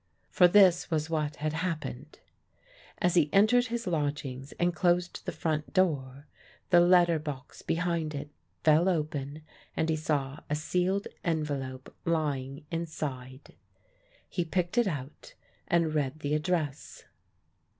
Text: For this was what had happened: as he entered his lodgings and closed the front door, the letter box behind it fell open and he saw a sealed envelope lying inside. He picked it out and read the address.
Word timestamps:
For 0.31 0.47
this 0.47 0.89
was 0.89 1.11
what 1.11 1.35
had 1.35 1.53
happened: 1.53 2.17
as 2.97 3.13
he 3.13 3.31
entered 3.31 3.67
his 3.67 3.85
lodgings 3.85 4.51
and 4.53 4.73
closed 4.73 5.23
the 5.27 5.31
front 5.31 5.75
door, 5.75 6.25
the 6.71 6.79
letter 6.79 7.19
box 7.19 7.61
behind 7.61 8.15
it 8.15 8.31
fell 8.63 8.89
open 8.89 9.43
and 9.77 9.89
he 9.89 9.95
saw 9.95 10.39
a 10.49 10.55
sealed 10.55 11.07
envelope 11.23 11.95
lying 12.03 12.65
inside. 12.71 13.53
He 14.27 14.43
picked 14.43 14.75
it 14.75 14.87
out 14.87 15.35
and 15.67 15.93
read 15.93 16.21
the 16.21 16.33
address. 16.33 17.03